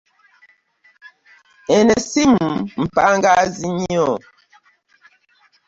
Eno 1.75 1.91
essimu 1.97 2.47
mpangaazi 2.83 3.67
nnyo. 3.73 4.09